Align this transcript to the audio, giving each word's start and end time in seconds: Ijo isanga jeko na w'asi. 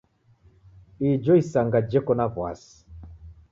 Ijo 1.09 1.33
isanga 1.43 1.77
jeko 1.89 2.11
na 2.17 2.25
w'asi. 2.33 2.75